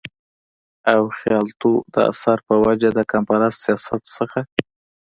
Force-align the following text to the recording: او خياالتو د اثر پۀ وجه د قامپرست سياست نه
او 0.93 1.01
خياالتو 1.19 1.71
د 1.93 1.95
اثر 2.11 2.37
پۀ 2.45 2.55
وجه 2.67 2.89
د 2.97 2.99
قامپرست 3.11 3.59
سياست 3.65 4.03
نه 4.31 4.41